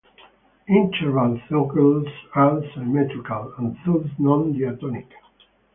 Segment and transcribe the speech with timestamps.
[0.67, 5.11] Interval cycles are symmetrical and thus non-diatonic.